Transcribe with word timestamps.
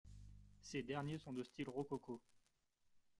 Ces 0.61 0.81
derniers 0.81 1.19
sont 1.19 1.31
de 1.31 1.43
style 1.43 1.69
rococo. 1.69 2.19